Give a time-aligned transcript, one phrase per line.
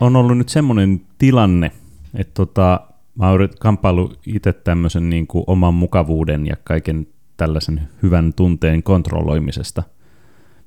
[0.00, 1.72] on ollut nyt semmoinen tilanne,
[2.14, 2.80] että tota,
[3.14, 7.06] mä oon kamppailu itse tämmöisen niin kuin oman mukavuuden ja kaiken
[7.36, 9.82] tällaisen hyvän tunteen kontrolloimisesta,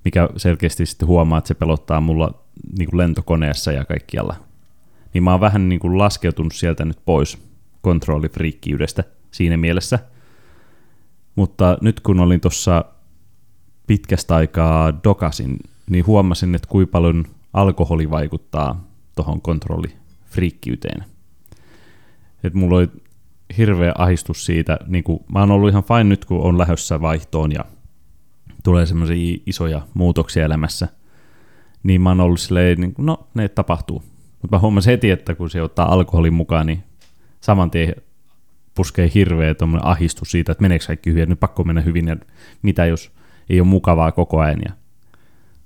[0.05, 2.44] mikä selkeästi sitten huomaa, että se pelottaa mulla
[2.77, 4.36] niin kuin lentokoneessa ja kaikkialla.
[5.13, 7.38] Niin mä oon vähän niin kuin laskeutunut sieltä nyt pois
[7.82, 9.99] kontrollifriikkiydestä siinä mielessä.
[11.35, 12.85] Mutta nyt kun olin tuossa
[13.88, 15.57] pitkästä aikaa dokasin,
[15.90, 18.88] niin huomasin, että kuinka paljon alkoholi vaikuttaa
[19.20, 21.04] tuohon kontrollifriikkiyteen.
[22.44, 22.90] Et mulla oli
[23.58, 27.52] hirveä ahistus siitä, niin kuin, mä oon ollut ihan fine nyt, kun on lähdössä vaihtoon
[27.52, 27.66] ja
[28.63, 30.88] tulee semmoisia isoja muutoksia elämässä,
[31.84, 34.04] niin mä oon ollut silleen, niin kuin, no ne tapahtuu.
[34.41, 36.84] Mutta mä huomasin heti, että kun se ottaa alkoholin mukaan, niin
[37.41, 37.96] saman tien
[38.76, 42.18] puskee hirveä ahistus siitä, että meneekö kaikki hyvin, nyt pakko mennä hyvin, ja
[42.62, 43.12] mitä jos
[43.49, 44.74] ei ole mukavaa koko ajan, ja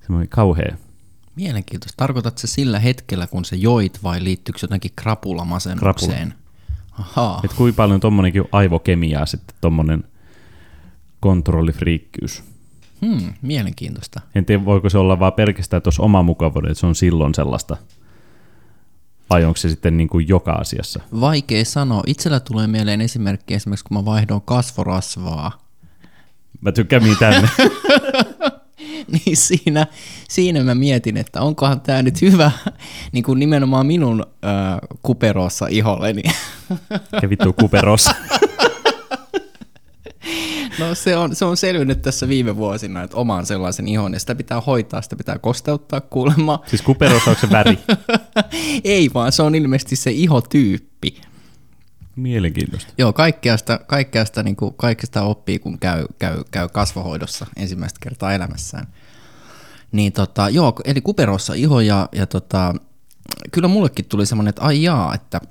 [0.01, 0.77] semmoinen kauhea.
[1.35, 1.97] Mielenkiintoista.
[1.97, 6.27] Tarkoitat se sillä hetkellä, kun se joit, vai liittyykö jotenkin krapulamasennukseen?
[6.27, 6.43] Krapula.
[6.99, 7.41] Ahaa.
[7.43, 10.03] Että kuinka paljon tuommoinenkin aivokemiaa sitten tuommoinen
[11.19, 12.43] kontrollifriikkyys.
[13.05, 14.21] Hmm, mielenkiintoista.
[14.35, 17.77] En tiedä, voiko se olla vaan pelkästään tuossa oma mukavuuden, että se on silloin sellaista,
[19.29, 20.99] vai onko se sitten niin kuin joka asiassa?
[21.19, 22.03] Vaikea sanoa.
[22.07, 25.51] Itsellä tulee mieleen esimerkki esimerkiksi, kun mä vaihdoin kasvorasvaa.
[26.61, 27.49] Mä tykkään tänne.
[29.25, 29.87] niin siinä,
[30.29, 32.51] siinä mä mietin, että onkohan tämä nyt hyvä
[33.11, 36.23] niin kuin nimenomaan minun äh, kuperossa iholleni.
[37.21, 38.15] Ja vittu kuperossa.
[40.79, 44.35] No se on, se on selvinnyt tässä viime vuosina, että oman sellaisen ihon, ja sitä
[44.35, 46.63] pitää hoitaa, sitä pitää kosteuttaa kuulemma.
[46.65, 47.79] Siis kuperossa onko se väri?
[48.83, 50.92] Ei vaan, se on ilmeisesti se ihotyyppi.
[52.15, 52.93] Mielenkiintoista.
[52.97, 57.99] Joo, kaikkea sitä, kaikkea sitä, niin kuin, kaikkea oppii, kun käy, käy, käy kasvohoidossa ensimmäistä
[58.03, 58.87] kertaa elämässään.
[59.91, 62.75] Niin tota, joo, eli kuperossa iho ja, ja tota,
[63.51, 65.41] kyllä mullekin tuli semmoinen, että ai jaa, että,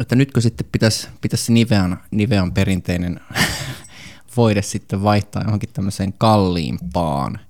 [0.00, 3.20] että nytkö sitten pitäisi, pitäisi Nivean, Nivean perinteinen
[4.36, 7.40] voide sitten vaihtaa johonkin tämmöiseen kalliimpaan.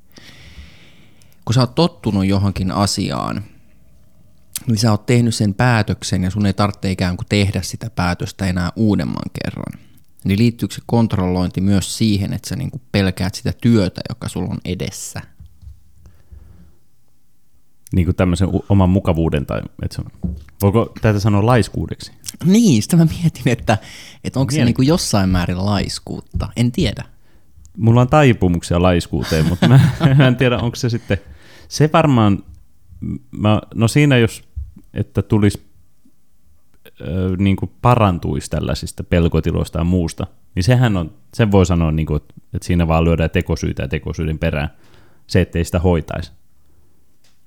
[1.45, 3.45] Kun sä oot tottunut johonkin asiaan,
[4.67, 8.47] niin sä oot tehnyt sen päätöksen ja sun ei tarvitse ikään kuin tehdä sitä päätöstä
[8.47, 9.81] enää uudemman kerran.
[10.25, 14.49] Niin liittyykö se kontrollointi myös siihen, että sä niin kuin pelkäät sitä työtä, joka sulla
[14.51, 15.21] on edessä?
[17.95, 20.03] Niin kuin tämmöisen oman mukavuuden, tai että
[20.63, 22.13] voiko tätä sanoa laiskuudeksi?
[22.45, 23.79] Niin, sitä mä mietin, että,
[24.25, 24.63] että onko Mielen...
[24.63, 26.49] se niin kuin jossain määrin laiskuutta.
[26.57, 27.05] En tiedä.
[27.77, 29.81] Mulla on taipumuksia laiskuuteen, mutta mä,
[30.19, 31.19] mä en tiedä, onko se sitten,
[31.69, 32.45] se varmaan,
[33.31, 34.43] mä, no siinä jos
[34.95, 35.75] että tulisi
[37.39, 42.17] niin kuin parantuisi tällaisista pelkotiloista ja muusta, niin sehän on, sen voi sanoa, niin kuin,
[42.55, 44.71] että siinä vaan lyödään tekosyitä ja tekosyiden perään,
[45.27, 46.33] se, ettei sitä hoitaisi.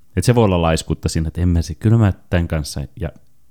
[0.07, 3.09] Että se voi olla laiskutta siinä, että en mä se, kyllä mä tämän kanssa, ja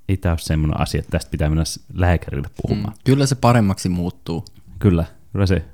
[0.09, 1.63] ei tämä ole semmoinen asia, että tästä pitää mennä
[1.93, 2.93] lääkärille puhumaan.
[2.93, 4.45] Mm, kyllä se paremmaksi muuttuu.
[4.79, 5.65] Kyllä, kyllä se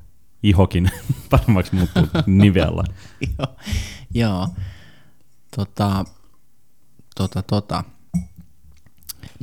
[0.44, 0.92] ihokin
[1.30, 2.84] paremmaksi muuttuu nivealla.
[3.38, 3.48] joo,
[4.14, 4.48] joo.
[5.56, 6.06] Tota,
[7.16, 7.84] tota, tota.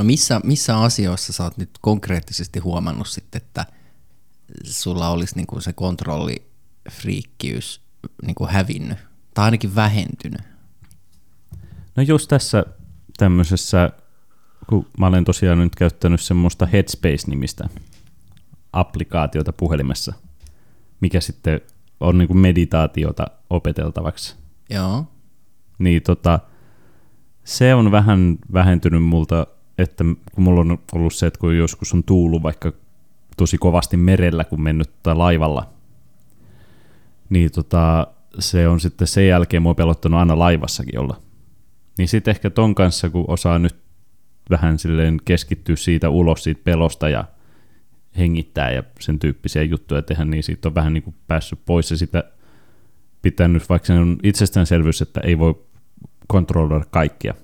[0.00, 3.66] No missä, missä asioissa sä oot nyt konkreettisesti huomannut sitten, että
[4.65, 7.81] sulla olisi niinku se kontrollifriikkiys
[8.27, 8.99] niinku hävinnyt
[9.34, 10.41] tai ainakin vähentynyt?
[11.97, 12.65] No just tässä
[13.16, 13.91] tämmöisessä,
[14.69, 17.69] kun mä olen tosiaan nyt käyttänyt semmoista Headspace-nimistä
[18.72, 20.12] applikaatiota puhelimessa,
[21.00, 21.61] mikä sitten
[22.00, 24.37] on niin kuin meditaatiota opeteltavaksi.
[24.71, 25.06] Joo.
[25.78, 26.41] Niin tota,
[27.44, 29.47] se on vähän vähentynyt multa
[29.80, 30.04] että
[30.34, 32.72] kun mulla on ollut se, että kun joskus on tuulu vaikka
[33.36, 35.68] tosi kovasti merellä, kun mennyt tai laivalla,
[37.30, 38.06] niin tota,
[38.38, 41.20] se on sitten sen jälkeen mua pelottanut aina laivassakin olla.
[41.98, 43.76] Niin sitten ehkä ton kanssa, kun osaa nyt
[44.50, 47.25] vähän silleen keskittyä siitä ulos siitä pelosta ja
[48.19, 51.96] hengittää ja sen tyyppisiä juttuja tehdä, niin siitä on vähän niin kuin päässyt pois ja
[51.96, 52.25] sitä
[53.22, 55.55] pitänyt, vaikka se on itsestäänselvyys, että ei voi
[56.28, 57.34] kontrolloida kaikkia,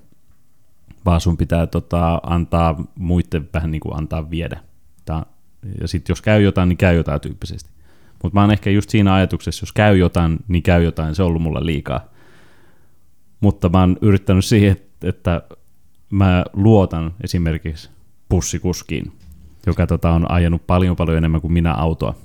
[1.07, 4.59] vaan sun pitää tota, antaa muiden vähän niin kuin antaa viedä.
[5.05, 5.25] Tää,
[5.81, 7.69] ja sitten jos käy jotain, niin käy jotain tyyppisesti.
[8.23, 11.27] Mutta mä oon ehkä just siinä ajatuksessa, jos käy jotain, niin käy jotain, se on
[11.27, 12.05] ollut mulle liikaa.
[13.39, 15.41] Mutta mä oon yrittänyt siihen, että
[16.09, 17.89] mä luotan esimerkiksi
[18.29, 19.11] bussikuskiin,
[19.65, 22.15] joka tota, on ajanut paljon paljon enemmän kuin minä autoa.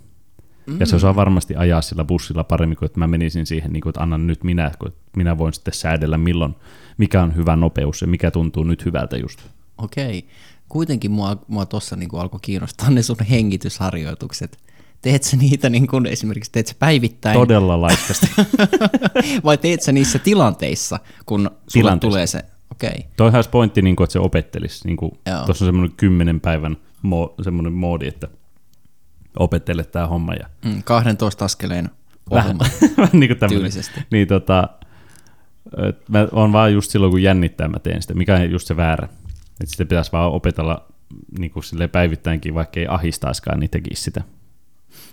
[0.66, 0.76] Mm.
[0.80, 3.90] Ja se osaa varmasti ajaa sillä bussilla paremmin kuin että mä menisin siihen, niin kuin,
[3.90, 6.54] että annan nyt minä, kun minä voin sitten säädellä milloin,
[6.98, 9.40] mikä on hyvä nopeus ja mikä tuntuu nyt hyvältä just.
[9.78, 10.26] Okei.
[10.68, 14.58] Kuitenkin mua, mua tuossa niin alkoi kiinnostaa ne sun hengitysharjoitukset.
[15.02, 17.38] Teet sä niitä niin kuin esimerkiksi, teet sä päivittäin?
[17.38, 18.26] Todella laiskasti.
[19.44, 22.44] Vai teet sä niissä tilanteissa, kun sulle tulee se?
[22.72, 23.06] Okei.
[23.16, 24.88] Toihan olisi pointti, niin kuin, että se opettelisi.
[24.88, 24.96] Niin
[25.46, 26.76] tuossa on semmoinen kymmenen päivän
[27.06, 28.28] mo- semmoinen moodi, että
[29.38, 30.34] opettele tämä homma.
[30.34, 31.90] Ja Mm, 12 askeleen
[32.30, 32.64] ohjelma.
[32.96, 33.72] vähän niin kuin tämmöinen.
[34.10, 34.68] Niin tota,
[35.88, 38.14] et mä on vaan just silloin, kun jännittää, mä teen sitä.
[38.14, 39.08] Mikä on just se väärä.
[39.60, 40.88] Että sitten pitäisi vaan opetella
[41.38, 44.22] niin kuin päivittäinkin, vaikka ei ahistaiskaan, niin tekisi sitä.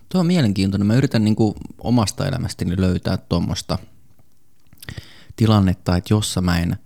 [0.09, 0.87] Tuo on mielenkiintoinen.
[0.87, 3.77] Mä yritän niin kuin omasta elämästäni löytää tuommoista
[5.35, 6.77] tilannetta, että jossa mä en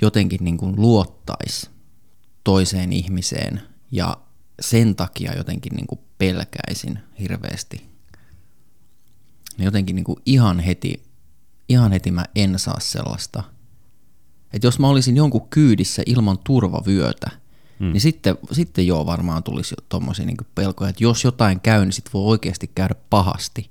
[0.00, 1.70] jotenkin niin kuin luottaisi
[2.44, 4.16] toiseen ihmiseen ja
[4.60, 7.86] sen takia jotenkin niin kuin pelkäisin hirveästi.
[9.58, 11.02] Niin jotenkin niin kuin ihan heti,
[11.68, 13.42] ihan heti mä en saa sellaista.
[14.52, 17.30] Että jos mä olisin jonkun kyydissä ilman turvavyötä,
[17.78, 17.92] mm.
[17.92, 22.12] niin sitten, sitten joo varmaan tulisi tuommoisia niin pelkoja, että jos jotain käy, niin sitten
[22.12, 23.70] voi oikeasti käydä pahasti.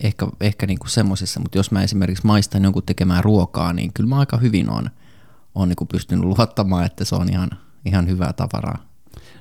[0.00, 4.18] Ehkä, ehkä niin semmoisissa, mutta jos mä esimerkiksi maistan jonkun tekemään ruokaa, niin kyllä mä
[4.18, 4.90] aika hyvin on,
[5.54, 7.50] on niin pystynyt luottamaan, että se on ihan,
[7.84, 8.87] ihan hyvää tavaraa.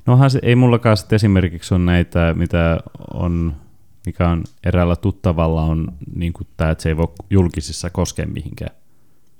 [0.07, 2.79] Nohan se, ei mullakaan sitten esimerkiksi on näitä, mitä
[3.13, 3.55] on,
[4.05, 8.75] mikä on eräällä tuttavalla on niin kuin tämä, että se ei voi julkisissa koskea mihinkään.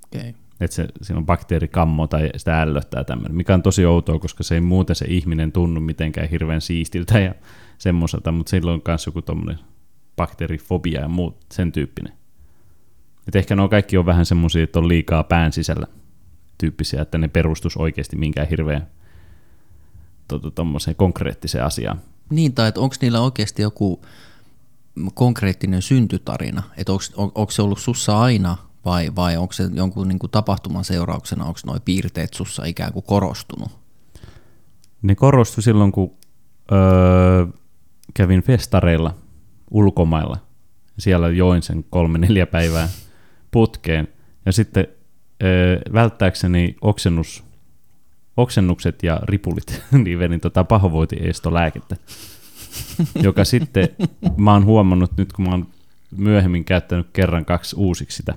[0.05, 0.33] Okay.
[0.59, 4.55] Että se, siinä on bakteerikammo tai sitä ällöttää tämmöinen, mikä on tosi outoa, koska se
[4.55, 7.35] ei muuten se ihminen tunnu mitenkään hirveän siistiltä ja
[7.77, 9.59] semmoiselta, mutta silloin on myös joku tommonen
[10.15, 12.13] bakteerifobia ja muut sen tyyppinen.
[13.27, 15.87] Et ehkä nuo kaikki on vähän semmoisia, että on liikaa pään sisällä
[16.57, 18.87] tyyppisiä, että ne perustus oikeasti minkään hirveän
[20.55, 22.01] tuommoiseen konkreettiseen asiaan.
[22.29, 24.01] Niin, tai että onko niillä oikeasti joku
[25.13, 30.07] konkreettinen syntytarina, että onko, on, onko se ollut sussa aina vai, vai onko se jonkun
[30.07, 33.71] niin kuin tapahtuman seurauksena, onko nuo piirteet sussa ikään kuin korostunut?
[35.01, 36.11] Ne korostui silloin, kun
[36.71, 37.47] öö,
[38.13, 39.15] kävin festareilla
[39.71, 40.37] ulkomailla.
[40.99, 42.89] Siellä join sen kolme neljä päivää
[43.51, 44.07] putkeen.
[44.45, 44.87] Ja sitten
[45.43, 47.43] öö, välttääkseni oksennus,
[48.37, 51.95] oksennukset ja ripulit, niin vedin tota pahoinvointiestolääkettä.
[53.23, 53.89] joka sitten
[54.37, 55.67] mä oon huomannut nyt, kun mä oon
[56.17, 58.33] myöhemmin käyttänyt kerran kaksi uusiksi sitä,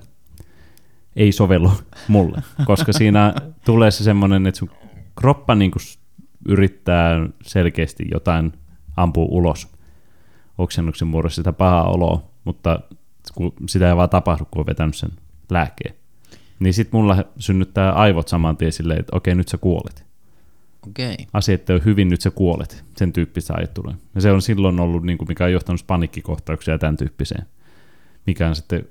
[1.17, 1.73] ei sovellu
[2.09, 4.71] mulle, koska siinä tulee se semmoinen, että sun
[5.21, 5.83] kroppa niin kuin
[6.49, 8.53] yrittää selkeästi jotain
[8.97, 9.69] ampua ulos
[10.59, 12.81] oksennuksen muodossa sitä pahaa oloa, mutta
[13.69, 15.11] sitä ei vaan tapahdu, kun on vetänyt sen
[15.51, 16.00] lääkkeen.
[16.61, 20.05] Niin sitten mulla synnyttää aivot saman tien silleen, että okei, nyt sä kuolet.
[20.89, 21.17] Okei.
[21.33, 22.85] Asiat on hyvin, nyt sä kuolet.
[22.97, 23.95] Sen tyyppistä ajattelua.
[24.15, 27.47] Ja se on silloin ollut, niin kuin, mikä on johtanut panikkikohtauksia ja tämän tyyppiseen.
[28.27, 28.87] Mikä on sitten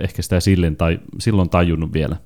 [0.00, 2.16] ehkä sitä silleen tai, silloin tajunnut vielä.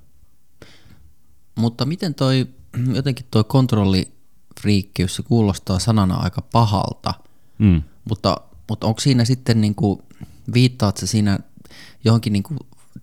[1.54, 2.46] Mutta miten toi,
[2.94, 7.14] jotenkin toi kontrollifriikkiys, se kuulostaa sanana aika pahalta,
[7.58, 7.82] Mm.
[8.08, 8.36] mutta,
[8.68, 10.02] mutta onko siinä sitten, niin kuin,
[10.54, 11.38] viittaat se siinä
[12.04, 12.58] johonkin niin kuin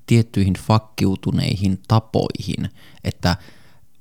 [0.09, 2.69] tiettyihin fakkiutuneihin tapoihin,
[3.03, 3.37] että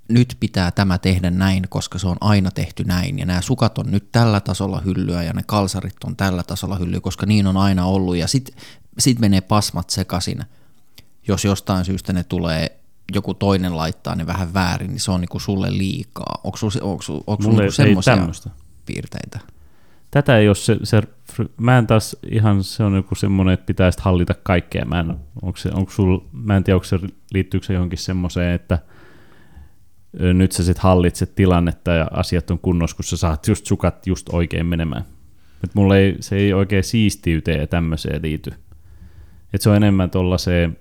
[0.08, 3.90] nyt pitää tämä tehdä näin, koska se on aina tehty näin, ja nämä sukat on
[3.90, 7.86] nyt tällä tasolla hyllyä, ja ne kalsarit on tällä tasolla hyllyä, koska niin on aina
[7.86, 8.54] ollut, ja sitten
[8.98, 10.44] sit menee pasmat sekaisin,
[11.28, 12.80] jos jostain syystä ne tulee,
[13.14, 16.40] joku toinen laittaa ne vähän väärin, niin se on niinku sulle liikaa.
[16.44, 18.52] Onko sulla onko, onko, niinku semmoisia
[18.86, 19.40] piirteitä?
[20.10, 21.02] Tätä ei ole se, se,
[21.56, 24.84] mä en taas ihan, se on joku semmoinen, että pitäisi hallita kaikkea.
[24.84, 26.98] Mä en, onko se, onko sul, mä en tiedä, onko se,
[27.32, 28.78] liittyykö se johonkin semmoiseen, että
[30.12, 34.28] nyt sä sit hallitset tilannetta ja asiat on kunnossa, kun sä saat just sukat just
[34.32, 35.04] oikein menemään.
[35.64, 38.52] Et mulle ei, se ei oikein siistiyteen ja tämmöiseen liity.
[39.52, 40.76] Et se on enemmän tuollaiseen,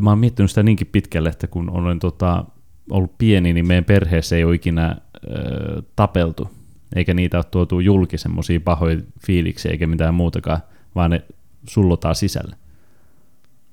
[0.00, 2.44] mä oon miettinyt sitä niinkin pitkälle, että kun olen tota,
[2.90, 6.50] ollut pieni, niin meidän perheessä ei ole ikinä ö, tapeltu,
[6.94, 10.62] eikä niitä ole tuotu julki semmoisia pahoja fiiliksiä eikä mitään muutakaan,
[10.94, 11.22] vaan ne
[11.68, 12.56] sullotaan sisälle.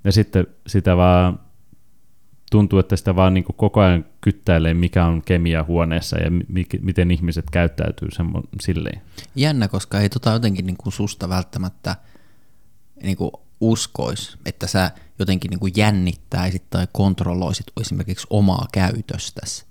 [0.04, 1.40] Ja sitten sitä vaan
[2.52, 7.12] tuntuu, että sitä vaan niin koko ajan kyttäilee, mikä on kemia huoneessa ja mi- miten
[7.12, 9.02] ihmiset käyttäytyy semmo- silleen.
[9.36, 11.96] Jännä, koska ei tota jotenkin niinku susta välttämättä
[13.04, 19.66] niinku uskois, että sä jotenkin niinku jännittäisit tai kontrolloisit esimerkiksi omaa käytöstäsi.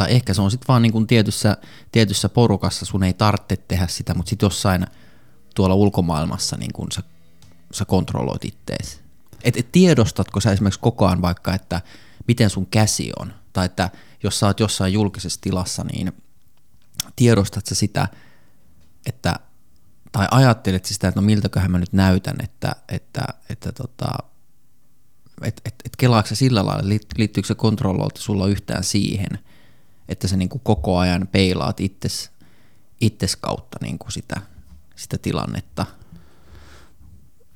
[0.00, 1.56] Tai ehkä se on sitten vaan niinku tietyssä,
[1.92, 4.86] tietyssä porukassa, sun ei tarvitse tehdä sitä, mutta sitten jossain
[5.54, 7.02] tuolla ulkomaailmassa niin kun sä,
[7.72, 9.00] sä kontrolloit ittees.
[9.44, 11.80] Et, et tiedostatko sä esimerkiksi koko ajan vaikka, että
[12.28, 13.90] miten sun käsi on, tai että
[14.22, 16.12] jos sä oot jossain julkisessa tilassa, niin
[17.16, 18.08] tiedostat sä sitä,
[19.06, 19.34] että,
[20.12, 24.08] tai ajattelet sitä, että no miltäköhän mä nyt näytän, että, että, että tota,
[25.42, 26.88] et, et, et kelaatko sillä lailla,
[27.18, 29.38] liittyykö se kontrolloilta sulla yhtään siihen,
[30.10, 32.30] että sä niinku koko ajan peilaat itses,
[33.00, 34.40] itses kautta niinku sitä,
[34.96, 35.86] sitä tilannetta?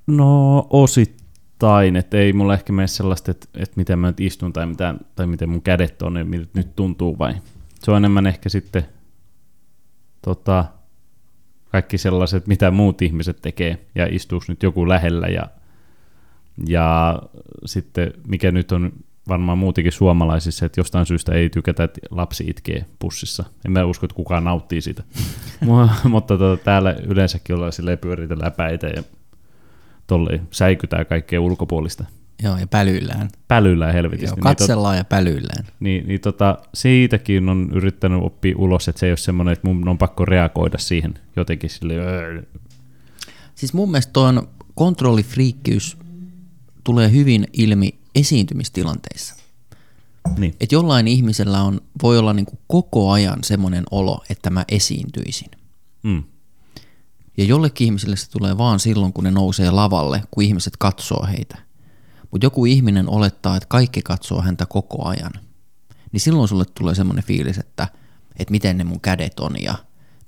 [0.06, 4.66] No osittain, että ei mulla ehkä mene sellaista, että, että miten mä nyt istun tai,
[4.66, 7.34] mitä, tai miten mun kädet on ja miltä nyt tuntuu vai.
[7.82, 8.86] Se on enemmän ehkä sitten
[10.22, 10.64] tota,
[11.70, 15.48] kaikki sellaiset, mitä muut ihmiset tekee ja istuuko nyt joku lähellä ja,
[16.66, 17.18] ja
[17.64, 18.92] sitten mikä nyt on
[19.28, 23.44] varmaan muutenkin suomalaisissa, että jostain syystä ei tykätä, että lapsi itkee pussissa.
[23.64, 25.02] En mä usko, että kukaan nauttii siitä.
[26.04, 29.02] Mutta tota, täällä yleensäkin ollaan silleen pyöritellä päitä ja
[30.06, 32.04] tolleen säikytää kaikkea ulkopuolista.
[32.42, 33.28] Joo, ja pälyillään.
[33.48, 34.36] Pälyillään helvetisti.
[34.36, 35.66] Joo, katsellaan niin, ja pälyillään.
[35.80, 39.88] Niin, niin tota, siitäkin on yrittänyt oppia ulos, että se ei ole semmoinen, että mun
[39.88, 41.94] on pakko reagoida siihen jotenkin sille.
[43.54, 45.96] Siis mun mielestä tuon kontrollifriikkiys
[46.84, 49.34] tulee hyvin ilmi esiintymistilanteissa.
[50.36, 50.56] Niin.
[50.60, 55.50] Et jollain ihmisellä on, voi olla niin kuin koko ajan semmoinen olo, että mä esiintyisin.
[56.02, 56.22] Mm.
[57.36, 61.58] Ja jollekin ihmiselle se tulee vaan silloin, kun ne nousee lavalle, kun ihmiset katsoo heitä.
[62.30, 65.32] Mutta joku ihminen olettaa, että kaikki katsoo häntä koko ajan.
[66.12, 67.88] Niin silloin sulle tulee semmoinen fiilis, että,
[68.36, 69.74] että miten ne mun kädet on ja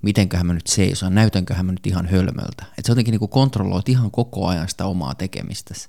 [0.02, 2.62] mitenköhän mä nyt seison, näytänköhän mä nyt ihan hölmöltä.
[2.62, 5.88] Että sä jotenkin niin kontrolloit ihan koko ajan sitä omaa tekemistäsi.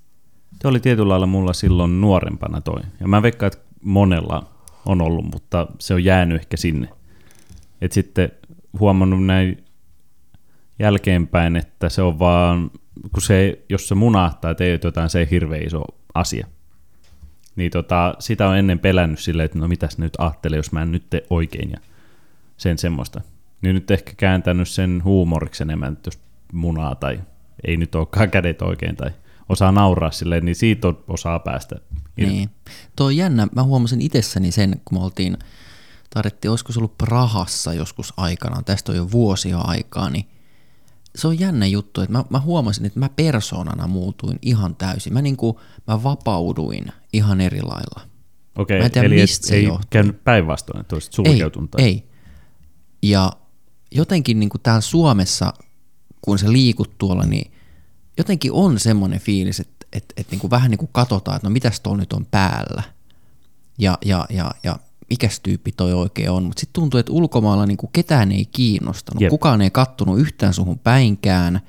[0.62, 2.82] Se oli tietyllä lailla mulla silloin nuorempana toi.
[3.00, 4.50] Ja mä veikkaan, että monella
[4.86, 6.90] on ollut, mutta se on jäänyt ehkä sinne.
[7.82, 8.32] Et sitten
[8.80, 9.64] huomannut näin
[10.80, 12.72] jälkeenpäin, että se on vaan,
[13.14, 15.84] kun se, jos se munahtaa teet jotain, se ei hirveän iso
[16.14, 16.48] asia.
[17.56, 20.92] Niin tota, sitä on ennen pelännyt silleen, että no mitäs nyt ajattelee, jos mä en
[20.92, 21.78] nyt tee oikein ja
[22.58, 23.22] sen semmoista.
[23.62, 26.20] Niin nyt ehkä kääntänyt sen huumoriksi enemmän, jos
[26.54, 27.20] munaa tai
[27.68, 29.12] ei nyt olekaan kädet oikein tai
[29.50, 31.76] osaa nauraa silleen, niin siitä on, osaa päästä.
[32.18, 32.34] Irti.
[32.34, 32.50] Niin.
[32.96, 35.38] Tuo on jännä, mä huomasin itsessäni sen, kun me oltiin,
[36.10, 40.26] tarvittiin, olisiko se ollut Prahassa joskus aikanaan, tästä on jo vuosia aikaa, niin
[41.16, 45.14] se on jännä juttu, että mä, mä huomasin, että mä persoonana muutuin ihan täysin.
[45.14, 48.02] Mä, niinku, mä vapauduin ihan eri lailla.
[48.58, 49.88] Okei, okay, eli et, ei johtui.
[49.90, 51.76] käynyt päinvastoin, että olisit sulkeutunut.
[51.78, 52.10] Ei, ei.
[53.02, 53.32] Ja
[53.92, 55.54] jotenkin niin kuin täällä Suomessa,
[56.22, 57.52] kun se liikut tuolla, niin
[58.18, 61.52] jotenkin on semmoinen fiilis, että, että, että niin kuin vähän niin kuin katsotaan, että no
[61.52, 62.84] mitäs tuolla nyt on päällä.
[63.78, 67.78] Ja, ja, ja, ja mikäs tyyppi toi oikein on, mutta sitten tuntuu, että ulkomailla niin
[67.78, 69.30] kuin ketään ei kiinnostanut, Jep.
[69.30, 71.62] kukaan ei kattonut yhtään suhun päinkään,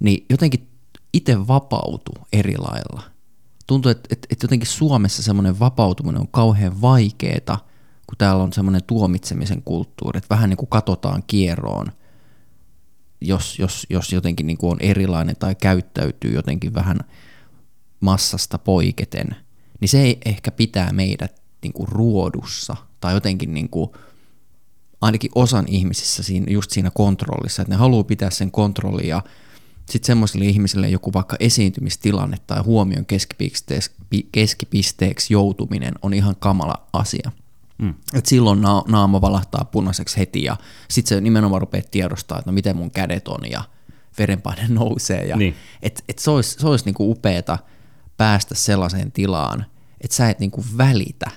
[0.00, 0.68] niin jotenkin
[1.12, 3.02] itse vapautu eri lailla.
[3.66, 7.58] Tuntuu, että, että, että jotenkin Suomessa semmoinen vapautuminen on kauhean vaikeeta,
[8.06, 11.86] kun täällä on semmoinen tuomitsemisen kulttuuri, että vähän niin kuin katsotaan kierroon,
[13.22, 16.98] jos, jos, jos jotenkin niin kuin on erilainen tai käyttäytyy jotenkin vähän
[18.00, 19.36] massasta poiketen,
[19.80, 23.90] niin se ei ehkä pitää meidät niin kuin ruodussa tai jotenkin niin kuin,
[25.00, 29.22] ainakin osan ihmisissä siinä, just siinä kontrollissa, että ne haluaa pitää sen kontrollia ja
[29.90, 33.90] sitten semmoisille ihmisille joku vaikka esiintymistilanne tai huomion keskipisteeksi,
[34.32, 37.30] keskipisteeksi joutuminen on ihan kamala asia.
[37.82, 37.94] Mm.
[38.14, 40.56] Et silloin na- naama valahtaa punaiseksi heti ja
[40.90, 43.64] sitten se nimenomaan rupeaa tiedostaa, että no miten mun kädet on ja
[44.18, 45.26] verenpaine nousee.
[45.26, 45.54] Ja niin.
[45.82, 47.58] et, et se olisi, se olisi niinku upeeta
[48.16, 49.64] päästä sellaiseen tilaan,
[50.00, 51.30] että sä et niinku välitä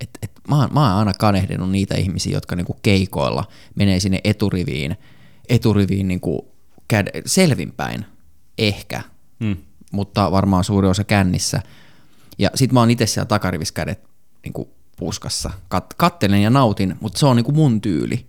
[0.00, 4.20] et, et mä, oon, mä oon aina kanehdinut niitä ihmisiä, jotka niinku keikoilla menee sinne
[4.24, 4.96] eturiviin,
[5.48, 6.52] eturiviin niinku
[6.88, 8.06] käd, selvinpäin,
[8.58, 9.02] ehkä,
[9.40, 9.56] hmm.
[9.92, 11.62] mutta varmaan suuri osa kännissä.
[12.38, 14.08] Ja sit mä oon itse siellä takarivissä kädet
[14.44, 15.50] niinku puskassa.
[15.68, 18.26] Kat, kattelen ja nautin, mutta se on niinku mun tyyli.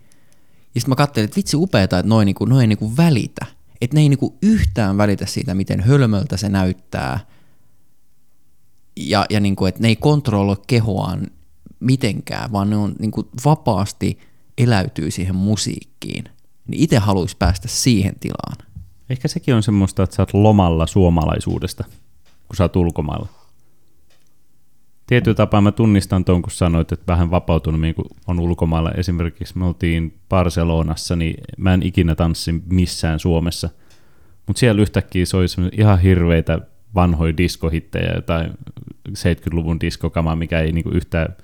[0.75, 3.45] Ja sitten mä katselin, että vitsi upeeta, että noin niinku, noi ei niinku välitä.
[3.81, 7.19] Että ne ei niinku yhtään välitä siitä, miten hölmöltä se näyttää.
[8.95, 11.27] Ja, ja niinku, että ne ei kontrolloi kehoaan
[11.79, 14.19] mitenkään, vaan ne on niin kuin vapaasti
[14.57, 16.23] eläytyy siihen musiikkiin.
[16.67, 18.57] Niin itse haluaisi päästä siihen tilaan.
[19.09, 21.83] Ehkä sekin on semmoista, että sä oot lomalla suomalaisuudesta,
[22.47, 23.36] kun sä oot ulkomailla.
[25.07, 28.91] Tietyllä tapaa mä tunnistan tuon, kun sanoit, että vähän vapautunut niin kun on ulkomailla.
[28.91, 33.69] Esimerkiksi me oltiin Barcelonassa, niin mä en ikinä tanssi missään Suomessa.
[34.47, 36.59] Mutta siellä yhtäkkiä soi ihan hirveitä
[36.95, 38.45] vanhoja diskohittejä, tai
[39.09, 41.35] 70-luvun diskokamaa, mikä ei niinku yhtään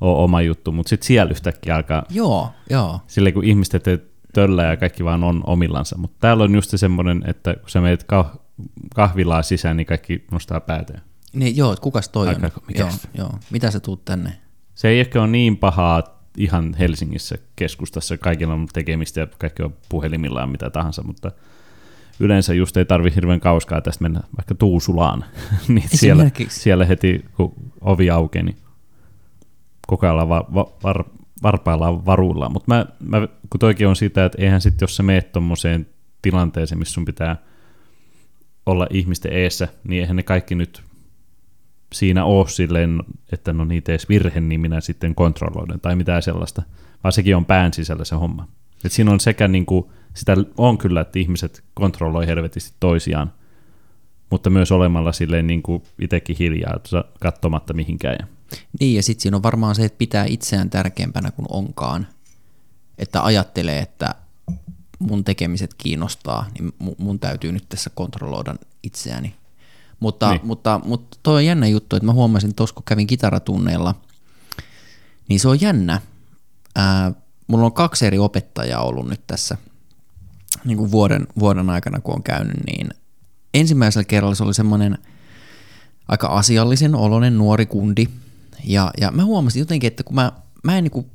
[0.00, 3.00] ole oma juttu, mutta sitten siellä yhtäkkiä alkaa, joo, joo.
[3.06, 3.84] silleen kun ihmiset
[4.32, 7.80] töllä ja kaikki vaan on omillansa, mutta täällä on just se semmoinen, että kun sä
[7.80, 8.38] meet kah-
[8.94, 11.00] kahvilaa sisään, niin kaikki nostaa päätä.
[11.32, 12.62] Niin joo, että kukas toi Aika, on?
[12.78, 13.38] Joo, joo.
[13.50, 14.36] Mitä sä tuut tänne?
[14.74, 19.76] Se ei ehkä ole niin pahaa ihan Helsingissä keskustassa, kaikilla on tekemistä ja kaikki on
[19.88, 21.30] puhelimillaan mitä tahansa, mutta
[22.20, 25.24] yleensä just ei tarvi hirveän kauskaa tästä mennä vaikka Tuusulaan,
[25.68, 28.56] niin siellä, siellä heti kun ovi aukeaa, niin
[29.86, 31.04] koko ajan va, va, var,
[31.42, 32.48] varpaillaan varuilla.
[32.48, 35.86] Mutta mä, mä, kun toikin on sitä, että eihän sitten, jos sä meet tuommoiseen
[36.22, 37.36] tilanteeseen, missä sun pitää
[38.66, 40.82] olla ihmisten eessä, niin eihän ne kaikki nyt
[41.92, 46.62] siinä ole silleen, että no niitä edes virhe, niin minä sitten kontrolloiden tai mitään sellaista,
[47.04, 48.48] vaan sekin on pään sisällä se homma.
[48.84, 49.84] Et siinä on sekä niin kuin,
[50.14, 53.32] sitä on kyllä, että ihmiset kontrolloi helvetisti toisiaan,
[54.30, 56.80] mutta myös olemalla silleen niin kuin itsekin hiljaa,
[57.20, 58.28] katsomatta mihinkään.
[58.80, 62.06] Niin, ja sitten siinä on varmaan se, että pitää itseään tärkeämpänä kuin onkaan.
[62.98, 64.14] Että ajattelee, että
[64.98, 69.34] mun tekemiset kiinnostaa, niin mun täytyy nyt tässä kontrolloida itseäni.
[70.02, 70.40] Mutta, niin.
[70.44, 73.94] mutta, mutta toi on jännä juttu, että mä huomasin tuossa, kun kävin kitaratunneilla,
[75.28, 76.00] niin se on jännä.
[76.76, 77.12] Ää,
[77.46, 79.56] mulla on kaksi eri opettajaa ollut nyt tässä
[80.64, 82.90] niin kuin vuoden, vuoden aikana, kun on käynyt, niin
[83.54, 84.98] ensimmäisellä kerralla se oli semmoinen
[86.08, 88.08] aika asiallisen oloinen nuori kundi,
[88.64, 90.32] ja, ja mä huomasin jotenkin, että kun mä,
[90.64, 91.06] mä en niin kuin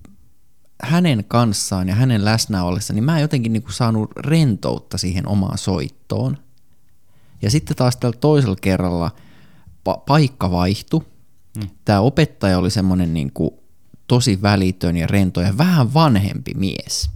[0.84, 5.28] hänen kanssaan ja hänen läsnä ollessa, niin mä en jotenkin niin kuin saanut rentoutta siihen
[5.28, 6.38] omaan soittoon.
[7.42, 9.12] Ja sitten taas tällä toisella kerralla
[9.90, 11.02] pa- paikka vaihtui.
[11.60, 11.70] Hmm.
[11.86, 13.52] Tämä opettaja oli semmoinen niin kuin
[14.08, 17.10] tosi välitön ja rento ja vähän vanhempi mies.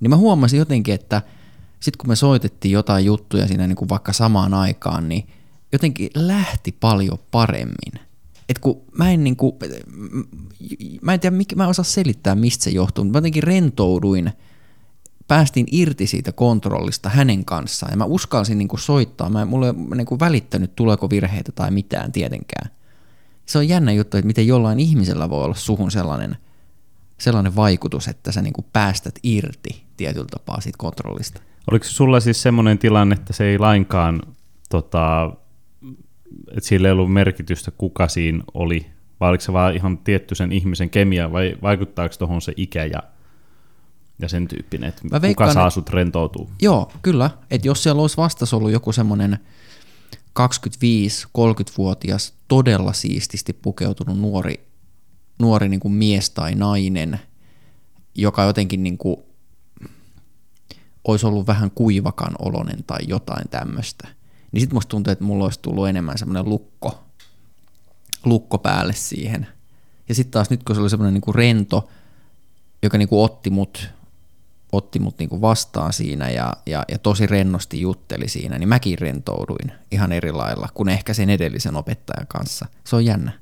[0.00, 1.22] Niin mä huomasin jotenkin, että
[1.80, 5.26] sitten kun me soitettiin jotain juttuja siinä niin kuin vaikka samaan aikaan, niin
[5.72, 8.04] jotenkin lähti paljon paremmin.
[8.48, 9.58] Et kun mä en niinku,
[11.02, 14.32] mä en tiedä, mä en osaa selittää, mistä se johtuu, mutta mä jotenkin rentouduin,
[15.28, 20.20] päästiin irti siitä kontrollista hänen kanssaan, ja mä uskalsin niinku soittaa, mä, mulle ei niinku
[20.20, 22.70] välittänyt, tuleeko virheitä tai mitään tietenkään.
[23.46, 26.36] Se on jännä juttu, että miten jollain ihmisellä voi olla suhun sellainen,
[27.18, 31.40] sellainen vaikutus, että sä niinku päästät irti tietyllä tapaa siitä kontrollista.
[31.70, 34.22] Oliko sulla siis semmoinen tilanne, että se ei lainkaan
[34.70, 35.32] tota,
[36.48, 38.86] että sillä ei ollut merkitystä, kuka siinä oli,
[39.20, 43.02] vai oliko se vaan ihan tietty sen ihmisen kemia, vai vaikuttaako tuohon se ikä ja,
[44.18, 46.50] ja sen tyyppinen, että Mä veikkaan, kuka saa sut rentoutua?
[46.62, 47.30] Joo, kyllä.
[47.50, 49.38] Että jos siellä olisi vastas ollut joku semmoinen
[50.40, 54.66] 25-30-vuotias, todella siististi pukeutunut nuori,
[55.38, 57.20] nuori niin kuin mies tai nainen,
[58.14, 59.16] joka jotenkin niin kuin
[61.04, 64.08] olisi ollut vähän kuivakan olonen tai jotain tämmöistä–
[64.54, 67.04] niin sitten musta tuntuu, että mulla olisi tullut enemmän semmoinen lukko,
[68.24, 69.46] lukko päälle siihen.
[70.08, 71.88] Ja sitten taas nyt, kun se oli semmoinen niinku rento,
[72.82, 73.88] joka niinku otti mut,
[74.76, 79.72] otti mut niinku vastaan siinä ja, ja, ja tosi rennosti jutteli siinä, niin mäkin rentouduin
[79.90, 82.66] ihan eri lailla kuin ehkä sen edellisen opettajan kanssa.
[82.84, 83.32] Se on jännä.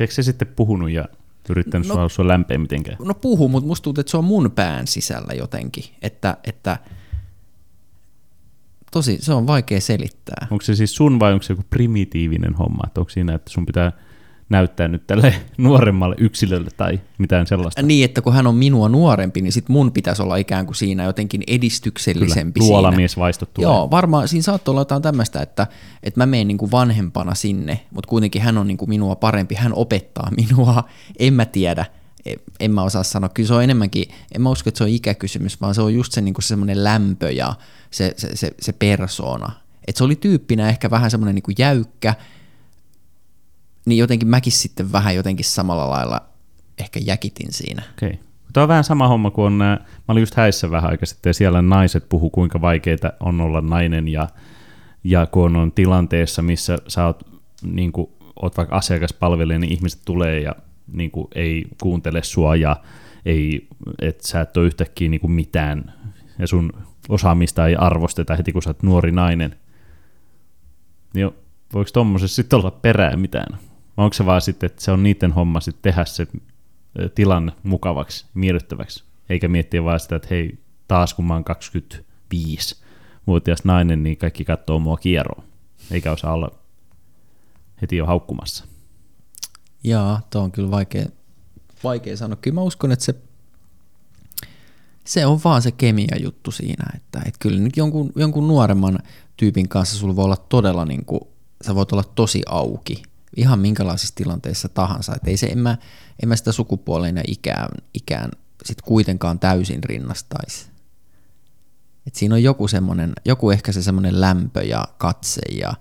[0.00, 1.04] Eikö se sitten puhunut ja
[1.48, 2.96] yrittänyt no, sua lämpeä mitenkään?
[3.04, 6.78] No puhu, mutta musta tuntuu, että se on mun pään sisällä jotenkin, että, että–
[8.92, 10.46] tosi, se on vaikea selittää.
[10.50, 12.82] Onko se siis sun vai onko se joku primitiivinen homma?
[12.86, 13.92] Että onko siinä, että sun pitää
[14.48, 17.82] näyttää nyt tälle nuoremmalle yksilölle tai mitään sellaista.
[17.82, 21.04] Niin, että kun hän on minua nuorempi, niin sit mun pitäisi olla ikään kuin siinä
[21.04, 23.70] jotenkin edistyksellisempi Kyllä, luolamies vaistot tulee.
[23.70, 25.66] Joo, varmaan siinä saattaa olla jotain tämmöistä, että,
[26.02, 29.74] että mä menen niin vanhempana sinne, mutta kuitenkin hän on niin kuin minua parempi, hän
[29.74, 30.84] opettaa minua,
[31.18, 31.84] en mä tiedä,
[32.60, 35.60] en mä osaa sanoa, kyllä se on enemmänkin, en mä usko, että se on ikäkysymys,
[35.60, 37.54] vaan se on just se niin kuin semmoinen lämpö ja
[37.90, 39.52] se, se, se, se persoona.
[39.86, 42.14] Että se oli tyyppinä ehkä vähän semmoinen niin jäykkä,
[43.86, 46.20] niin jotenkin mäkin sitten vähän jotenkin samalla lailla
[46.78, 47.82] ehkä jäkitin siinä.
[47.98, 48.12] Okay.
[48.52, 51.34] Tämä on vähän sama homma kuin on, mä olin just häissä vähän aikaa sitten, ja
[51.34, 54.28] siellä naiset puhu kuinka vaikeita on olla nainen, ja,
[55.04, 57.22] ja kun on tilanteessa, missä sä oot,
[57.62, 58.10] niin kuin,
[58.42, 60.56] oot vaikka asiakaspalvelija, niin ihmiset tulee ja
[60.92, 62.76] niin kuin, ei kuuntele sua, ja
[63.26, 63.68] ei,
[64.02, 65.92] että sä et ole yhtäkkiä niin kuin mitään,
[66.38, 66.72] ja sun
[67.08, 69.56] osaamista ei arvosteta heti, kun sä oot nuori nainen.
[71.14, 71.30] Niin
[71.74, 73.58] voiko tuommoisessa sitten olla perää mitään?
[73.96, 76.26] Vai onko se vaan sitten, että se on niiden homma sitten tehdä se
[77.14, 81.44] tilanne mukavaksi, miellyttäväksi, eikä miettiä vaan sitä, että hei, taas kun mä oon
[82.34, 85.44] 25-vuotias nainen, niin kaikki katsoo mua kierroon,
[85.90, 86.50] eikä osaa olla
[87.82, 88.64] heti jo haukkumassa.
[89.84, 91.06] Jaa, tuo on kyllä vaikea,
[91.84, 92.36] vaikea sanoa.
[92.36, 93.14] Kyllä mä uskon, että se
[95.04, 98.98] se on vaan se kemia juttu siinä, että, että kyllä nyt jonkun, jonkun nuoremman
[99.36, 101.20] tyypin kanssa sulla voi olla todella niin kuin,
[101.66, 103.02] sä voit olla tosi auki,
[103.36, 105.78] ihan minkälaisissa tilanteissa tahansa, että ei se, en mä,
[106.22, 108.30] en mä sitä sukupuoleen ja ikään, ikään
[108.64, 110.66] sit kuitenkaan täysin rinnastaisi.
[112.06, 115.74] Et siinä on joku semmoinen, joku ehkä se semmoinen lämpö ja katse ja,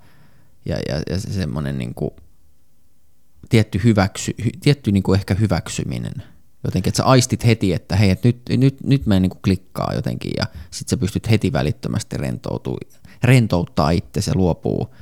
[0.66, 2.12] ja, ja, ja se semmoinen niin kuin,
[3.50, 6.14] tietty, hyväksy, tietty niin kuin ehkä hyväksyminen–
[6.64, 9.94] jotenkin, että sä aistit heti, että hei, että nyt, nyt, nyt mä en niin klikkaa
[9.96, 12.78] jotenkin ja sit sä pystyt heti välittömästi rentoutua,
[13.24, 14.96] rentouttaa itse ja luopuu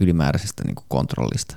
[0.00, 1.56] ylimääräisestä niin kontrollista.